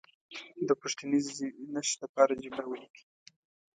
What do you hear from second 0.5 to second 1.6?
د پوښتنیزې